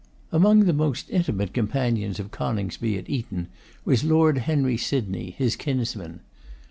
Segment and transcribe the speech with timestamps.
[0.31, 3.49] Among the most intimate companions of Coningsby at Eton,
[3.85, 6.21] was Lord Henry Sydney, his kinsman.